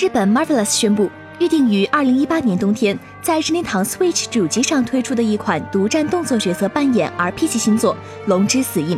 [0.00, 7.94] 日本 Marvelous 宣布，预定于二零一八年冬天在任天堂 Switch 主机上推出的一款独占动作角色扮演 RPG 新作
[8.24, 8.96] 《龙之死印》，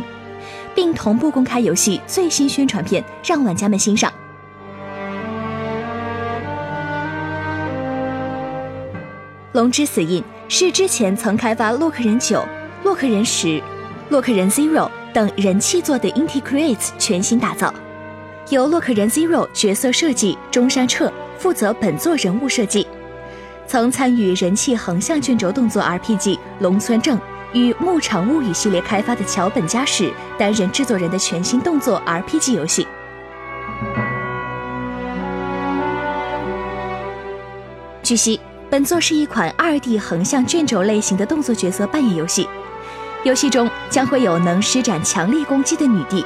[0.73, 4.09] 并同步公开游戏最新宣传片，让玩家们欣赏。
[9.51, 12.39] 《龙之死印》是之前曾开发《洛克人九》
[12.85, 13.47] 《洛克人十》
[14.07, 17.73] 《洛克人 Zero》等人气作的 Inti Creates 全新打造，
[18.49, 22.85] 由洛克人 Zero 角色设计中山彻负责本作人物设计，
[23.67, 27.17] 曾参与人气横向卷轴动作 RPG《龙村正》
[27.53, 32.87] 与《牧场物语》系列开发的桥本佳史担任制作人的全新动作 RPG 游戏。
[38.01, 38.39] 据悉。
[38.69, 42.49] 本作是一款二 D 横向卷轴类型的动作角色扮演游戏，
[43.23, 46.25] 游戏中将会有能施展强力攻击的女帝，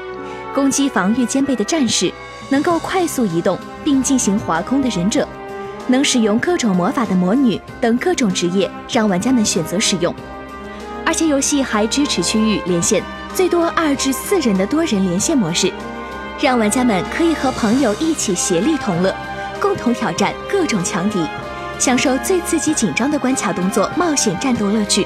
[0.57, 2.11] 攻击防御兼备的战士，
[2.49, 5.27] 能够快速移动并进行滑空的忍者，
[5.85, 10.11] 能使用各种魔法的魔女等各种职业，让玩家们选择使用。
[11.05, 13.03] 而且游戏还支持区域连线，
[13.35, 15.71] 最多二至四人的多人连线模式，
[16.41, 19.15] 让玩家们可以和朋友一起协力同乐，
[19.61, 21.23] 共同挑战各种强敌。
[21.77, 25.05] 享受最刺激、紧张的关卡动作、冒险战斗乐趣。